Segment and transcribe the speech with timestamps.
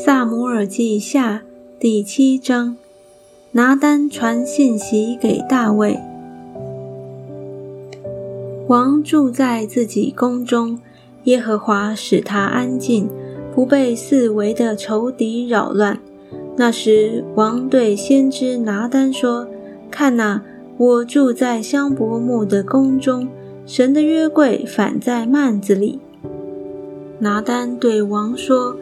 [0.00, 1.42] 萨姆尔记下
[1.80, 2.76] 第七章，
[3.50, 5.98] 拿单传信息给大卫。
[8.68, 10.78] 王住在自己宫中，
[11.24, 13.08] 耶和华使他安静，
[13.52, 15.98] 不被四围的仇敌扰乱。
[16.56, 19.48] 那时，王对先知拿单说
[19.90, 20.44] ：“看哪，
[20.76, 23.26] 我住在香柏木的宫中，
[23.66, 25.98] 神的约柜反在幔子里。”
[27.18, 28.76] 拿单对王说。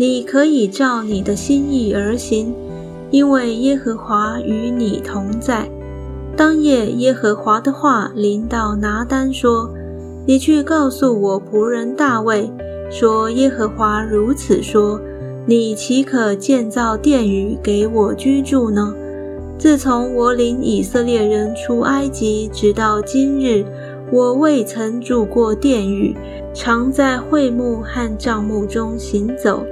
[0.00, 2.54] 你可以照你的心意而行，
[3.10, 5.68] 因为耶和华与你同在。
[6.36, 9.68] 当夜，耶和华的话临到拿单说
[10.24, 12.48] ：“你去告诉我仆人大卫，
[12.88, 15.00] 说耶和华如此说：
[15.46, 18.94] 你岂可建造殿宇给我居住呢？
[19.58, 23.64] 自从我领以色列人出埃及，直到今日，
[24.12, 26.14] 我未曾住过殿宇，
[26.54, 29.66] 常在会幕和帐幕中行走。”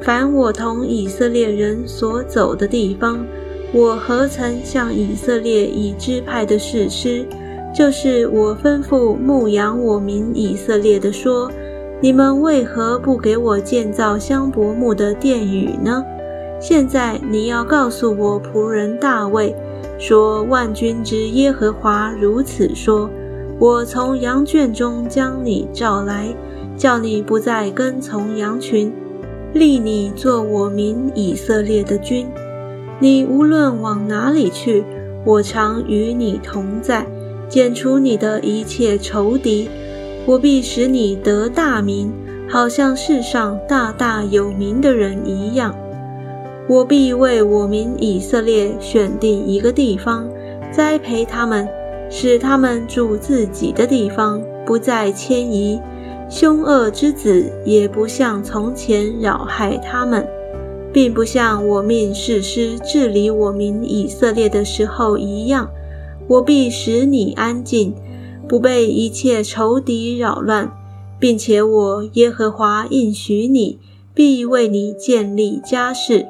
[0.00, 3.26] 凡我同以色列人所走的地方，
[3.72, 7.26] 我何曾向以色列已支派的士师，
[7.74, 11.50] 就是我吩咐牧养我民以色列的说：
[12.00, 16.04] 你们为何不给我建造香柏木的殿宇呢？
[16.60, 19.54] 现在你要告诉我仆人大卫，
[19.98, 23.10] 说万军之耶和华如此说：
[23.58, 26.34] 我从羊圈中将你召来，
[26.76, 28.92] 叫你不再跟从羊群。
[29.56, 32.26] 立你做我民以色列的君，
[33.00, 34.84] 你无论往哪里去，
[35.24, 37.06] 我常与你同在，
[37.48, 39.68] 剪除你的一切仇敌，
[40.26, 42.12] 我必使你得大名，
[42.48, 45.74] 好像世上大大有名的人一样。
[46.68, 50.28] 我必为我民以色列选定一个地方，
[50.70, 51.66] 栽培他们，
[52.10, 55.80] 使他们住自己的地方，不再迁移。
[56.28, 60.26] 凶恶之子也不像从前扰害他们，
[60.92, 65.68] 并不像我命士师治理我民以色列的时候一样。
[66.28, 67.94] 我必使你安静，
[68.48, 70.72] 不被一切仇敌扰乱，
[71.20, 73.78] 并且我耶和华应许你，
[74.12, 76.26] 必为你建立家室。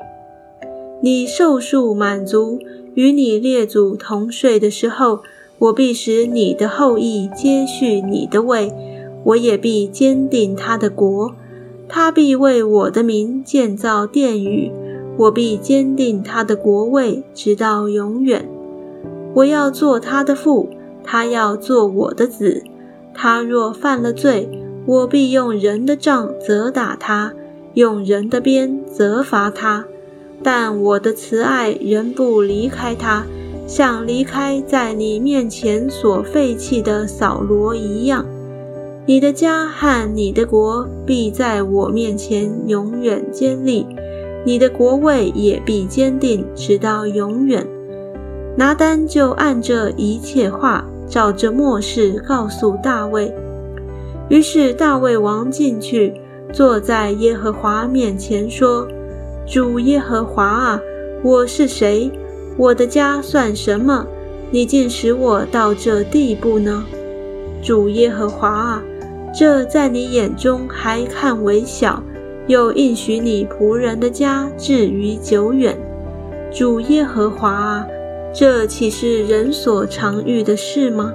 [1.00, 2.58] 你寿数满足，
[2.94, 5.20] 与你列祖同睡的时候，
[5.58, 8.70] 我必使你的后裔接续你的位。
[9.26, 11.34] 我也必坚定他的国，
[11.88, 14.70] 他必为我的名建造殿宇，
[15.16, 18.48] 我必坚定他的国位，直到永远。
[19.34, 20.68] 我要做他的父，
[21.02, 22.62] 他要做我的子。
[23.12, 24.48] 他若犯了罪，
[24.86, 27.32] 我必用人的杖责打他，
[27.74, 29.86] 用人的鞭责罚他。
[30.42, 33.24] 但我的慈爱仍不离开他，
[33.66, 38.25] 像离开在你面前所废弃的扫罗一样。
[39.08, 43.86] 你的家和你的国必在我面前永远坚立，
[44.44, 47.64] 你的国位也必坚定，直到永远。
[48.56, 53.32] 拿单就按这一切话，照着末世告诉大卫。
[54.28, 56.20] 于是大卫王进去，
[56.52, 58.88] 坐在耶和华面前说
[59.46, 60.80] ：“主耶和华啊，
[61.22, 62.10] 我是谁？
[62.56, 64.04] 我的家算什么？
[64.50, 66.84] 你竟使我到这地步呢？
[67.62, 68.82] 主耶和华啊！”
[69.38, 72.02] 这在你眼中还看为小，
[72.46, 75.76] 又应许你仆人的家至于久远。
[76.50, 77.86] 主耶和华啊，
[78.32, 81.12] 这岂是人所常遇的事吗？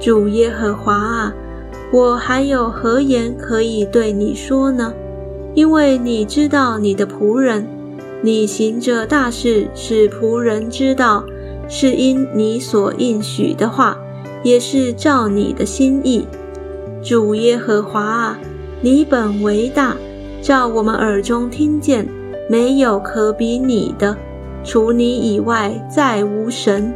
[0.00, 1.32] 主耶和华啊，
[1.92, 4.92] 我还有何言可以对你说呢？
[5.54, 7.64] 因为你知道你的仆人，
[8.22, 11.24] 你行这大事使仆人知道，
[11.68, 13.96] 是因你所应许的话，
[14.42, 16.26] 也是照你的心意。
[17.06, 18.38] 主耶和华啊，
[18.80, 19.96] 你本为大，
[20.42, 22.04] 照我们耳中听见，
[22.50, 24.16] 没有可比你的，
[24.64, 26.92] 除你以外再无神。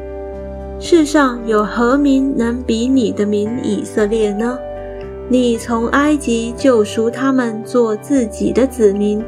[0.81, 4.59] 世上有何名能比你的名以色列呢？
[5.29, 9.23] 你从埃及救赎他们做自己的子民，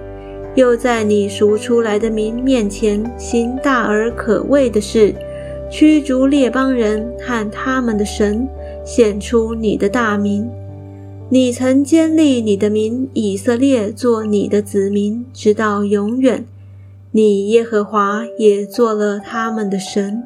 [0.57, 5.15] 又在你赎出来的民面前行大而可畏的事，
[5.71, 8.49] 驱逐列邦人和他们的神，
[8.85, 10.51] 显出你的大名。
[11.35, 16.45] 你曾建立你的名以色列做你的子民，直到永远。
[17.13, 20.25] 你耶和华也做了他们的神。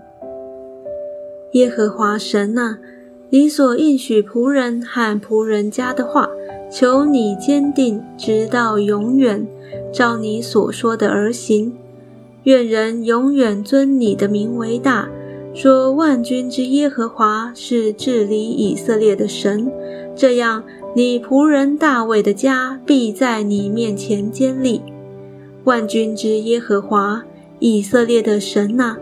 [1.52, 2.80] 耶和华神啊，
[3.30, 6.28] 你所应许仆人和仆人家的话，
[6.68, 9.46] 求你坚定，直到永远，
[9.92, 11.72] 照你所说的而行。
[12.42, 15.08] 愿人永远尊你的名为大，
[15.56, 19.72] 说万军之耶和华是治理以色列的神。
[20.14, 20.62] 这样。
[20.94, 24.80] 你仆人大卫的家必在你面前坚立。
[25.64, 27.22] 万军之耶和华
[27.58, 28.96] 以色列的神呐，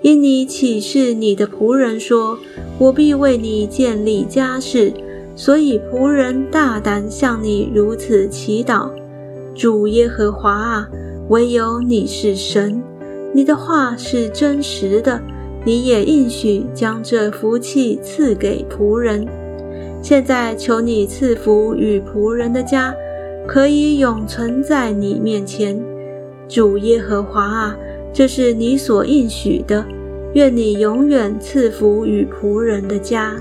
[0.00, 2.38] 因你启示你的仆人说
[2.80, 4.90] ：“我必为你建立家室。”
[5.36, 8.88] 所以仆人大胆向你如此祈祷
[9.54, 10.88] ：“主耶和华啊，
[11.28, 12.82] 唯有你是神，
[13.34, 15.20] 你的话是真实的，
[15.64, 19.26] 你也应许将这福气赐给仆人。
[20.02, 22.94] 现在求你赐福与仆人的家。”
[23.46, 25.78] 可以永存在你面前，
[26.48, 27.76] 主耶和华啊，
[28.10, 29.84] 这是你所应许的。
[30.32, 33.36] 愿你永远赐福与仆人的家。